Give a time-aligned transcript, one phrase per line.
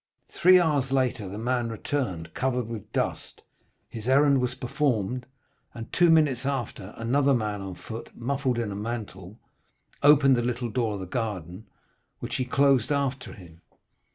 [0.31, 3.43] Three hours later, the man returned covered with dust,
[3.87, 5.27] his errand was performed,
[5.75, 9.37] and two minutes after, another man on foot, muffled in a mantle,
[10.01, 11.67] opened the little door of the garden,
[12.17, 13.61] which he closed after him.